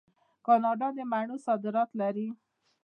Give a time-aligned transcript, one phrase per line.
[0.45, 2.27] کاناډا د مڼو صادرات لري.